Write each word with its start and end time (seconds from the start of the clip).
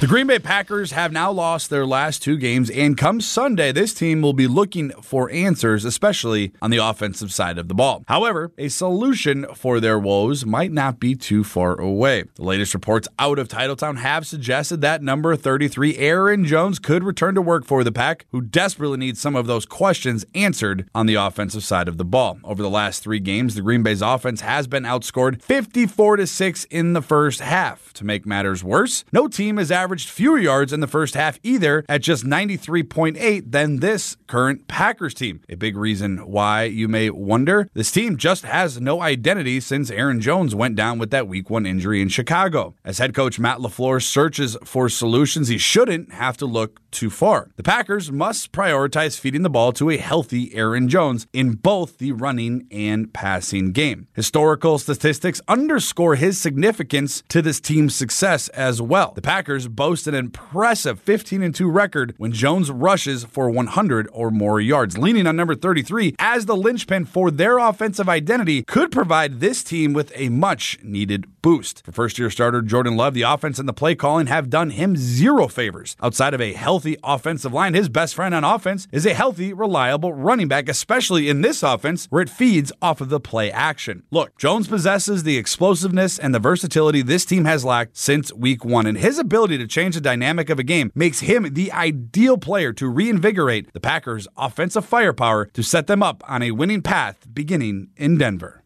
The 0.00 0.06
Green 0.06 0.28
Bay 0.28 0.38
Packers 0.38 0.92
have 0.92 1.10
now 1.10 1.32
lost 1.32 1.70
their 1.70 1.84
last 1.84 2.22
two 2.22 2.36
games, 2.36 2.70
and 2.70 2.96
come 2.96 3.20
Sunday, 3.20 3.72
this 3.72 3.92
team 3.92 4.22
will 4.22 4.32
be 4.32 4.46
looking 4.46 4.90
for 5.02 5.28
answers, 5.32 5.84
especially 5.84 6.52
on 6.62 6.70
the 6.70 6.76
offensive 6.76 7.32
side 7.32 7.58
of 7.58 7.66
the 7.66 7.74
ball. 7.74 8.04
However, 8.06 8.52
a 8.56 8.68
solution 8.68 9.44
for 9.56 9.80
their 9.80 9.98
woes 9.98 10.46
might 10.46 10.70
not 10.70 11.00
be 11.00 11.16
too 11.16 11.42
far 11.42 11.74
away. 11.80 12.22
The 12.36 12.44
latest 12.44 12.74
reports 12.74 13.08
out 13.18 13.40
of 13.40 13.48
Titletown 13.48 13.98
have 13.98 14.24
suggested 14.24 14.82
that 14.82 15.02
number 15.02 15.34
33, 15.34 15.96
Aaron 15.96 16.44
Jones, 16.44 16.78
could 16.78 17.02
return 17.02 17.34
to 17.34 17.42
work 17.42 17.64
for 17.64 17.82
the 17.82 17.90
Pack, 17.90 18.26
who 18.30 18.40
desperately 18.40 18.98
needs 18.98 19.20
some 19.20 19.34
of 19.34 19.48
those 19.48 19.66
questions 19.66 20.24
answered 20.32 20.88
on 20.94 21.06
the 21.06 21.16
offensive 21.16 21.64
side 21.64 21.88
of 21.88 21.98
the 21.98 22.04
ball. 22.04 22.38
Over 22.44 22.62
the 22.62 22.70
last 22.70 23.02
three 23.02 23.18
games, 23.18 23.56
the 23.56 23.62
Green 23.62 23.82
Bay's 23.82 24.00
offense 24.00 24.42
has 24.42 24.68
been 24.68 24.84
outscored 24.84 25.42
54 25.42 26.18
to 26.18 26.26
6 26.28 26.64
in 26.70 26.92
the 26.92 27.02
first 27.02 27.40
half. 27.40 27.92
To 27.94 28.04
make 28.04 28.24
matters 28.24 28.62
worse, 28.62 29.04
no 29.10 29.26
team 29.26 29.56
has 29.56 29.72
averaged 29.72 29.87
averaged 29.88 30.10
fewer 30.10 30.36
yards 30.36 30.70
in 30.70 30.80
the 30.80 30.86
first 30.86 31.14
half 31.14 31.38
either 31.42 31.82
at 31.88 32.02
just 32.02 32.22
93.8 32.22 33.50
than 33.50 33.78
this 33.78 34.18
current 34.26 34.68
Packers 34.68 35.14
team. 35.14 35.40
A 35.48 35.54
big 35.54 35.78
reason 35.78 36.18
why 36.30 36.64
you 36.64 36.88
may 36.88 37.08
wonder 37.08 37.70
this 37.72 37.90
team 37.90 38.18
just 38.18 38.44
has 38.44 38.78
no 38.82 39.00
identity 39.00 39.60
since 39.60 39.90
Aaron 39.90 40.20
Jones 40.20 40.54
went 40.54 40.76
down 40.76 40.98
with 40.98 41.10
that 41.10 41.26
week 41.26 41.48
one 41.48 41.64
injury 41.64 42.02
in 42.02 42.10
Chicago. 42.10 42.74
As 42.84 42.98
head 42.98 43.14
coach 43.14 43.38
Matt 43.38 43.60
LaFleur 43.60 44.02
searches 44.02 44.58
for 44.62 44.90
solutions, 44.90 45.48
he 45.48 45.56
shouldn't 45.56 46.12
have 46.12 46.36
to 46.36 46.44
look 46.44 46.82
too 46.90 47.08
far. 47.10 47.50
The 47.56 47.62
Packers 47.62 48.12
must 48.12 48.52
prioritize 48.52 49.18
feeding 49.18 49.42
the 49.42 49.50
ball 49.50 49.72
to 49.72 49.90
a 49.90 49.96
healthy 49.96 50.54
Aaron 50.54 50.88
Jones 50.88 51.26
in 51.32 51.52
both 51.52 51.98
the 51.98 52.12
running 52.12 52.66
and 52.70 53.12
passing 53.12 53.72
game. 53.72 54.08
Historical 54.14 54.78
statistics 54.78 55.40
underscore 55.48 56.16
his 56.16 56.38
significance 56.38 57.22
to 57.28 57.40
this 57.40 57.60
team's 57.60 57.94
success 57.94 58.48
as 58.50 58.82
well. 58.82 59.12
The 59.14 59.22
Packers 59.22 59.68
boast 59.78 60.08
an 60.08 60.14
impressive 60.16 60.98
15 60.98 61.40
and 61.40 61.54
2 61.54 61.70
record 61.70 62.12
when 62.16 62.32
Jones 62.32 62.68
rushes 62.68 63.22
for 63.22 63.48
100 63.48 64.08
or 64.12 64.28
more 64.28 64.60
yards. 64.60 64.98
Leaning 64.98 65.24
on 65.24 65.36
number 65.36 65.54
33 65.54 66.16
as 66.18 66.46
the 66.46 66.56
linchpin 66.56 67.04
for 67.04 67.30
their 67.30 67.58
offensive 67.58 68.08
identity 68.08 68.64
could 68.64 68.90
provide 68.90 69.38
this 69.38 69.62
team 69.62 69.92
with 69.92 70.10
a 70.16 70.30
much 70.30 70.80
needed 70.82 71.28
boost. 71.42 71.84
For 71.86 71.92
first 71.92 72.18
year 72.18 72.28
starter 72.28 72.60
Jordan 72.60 72.96
Love, 72.96 73.14
the 73.14 73.22
offense 73.22 73.60
and 73.60 73.68
the 73.68 73.72
play 73.72 73.94
calling 73.94 74.26
have 74.26 74.50
done 74.50 74.70
him 74.70 74.96
zero 74.96 75.46
favors. 75.46 75.94
Outside 76.02 76.34
of 76.34 76.40
a 76.40 76.54
healthy 76.54 76.96
offensive 77.04 77.52
line, 77.52 77.74
his 77.74 77.88
best 77.88 78.16
friend 78.16 78.34
on 78.34 78.42
offense 78.42 78.88
is 78.90 79.06
a 79.06 79.14
healthy, 79.14 79.52
reliable 79.52 80.12
running 80.12 80.48
back, 80.48 80.68
especially 80.68 81.28
in 81.28 81.42
this 81.42 81.62
offense 81.62 82.08
where 82.10 82.22
it 82.22 82.28
feeds 82.28 82.72
off 82.82 83.00
of 83.00 83.10
the 83.10 83.20
play 83.20 83.52
action. 83.52 84.02
Look, 84.10 84.36
Jones 84.38 84.66
possesses 84.66 85.22
the 85.22 85.36
explosiveness 85.36 86.18
and 86.18 86.34
the 86.34 86.40
versatility 86.40 87.00
this 87.00 87.24
team 87.24 87.44
has 87.44 87.64
lacked 87.64 87.96
since 87.96 88.32
week 88.32 88.64
one, 88.64 88.84
and 88.84 88.98
his 88.98 89.20
ability 89.20 89.56
to 89.58 89.67
change 89.68 89.94
the 89.94 90.00
dynamic 90.00 90.50
of 90.50 90.58
a 90.58 90.64
game 90.64 90.90
makes 90.94 91.20
him 91.20 91.54
the 91.54 91.72
ideal 91.72 92.38
player 92.38 92.72
to 92.74 92.88
reinvigorate 92.88 93.72
the 93.72 93.80
Packers' 93.80 94.28
offensive 94.36 94.84
firepower 94.84 95.46
to 95.46 95.62
set 95.62 95.86
them 95.86 96.02
up 96.02 96.22
on 96.28 96.42
a 96.42 96.52
winning 96.52 96.82
path 96.82 97.26
beginning 97.32 97.88
in 97.96 98.18
Denver. 98.18 98.64